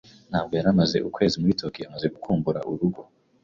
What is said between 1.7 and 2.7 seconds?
amaze gukumbura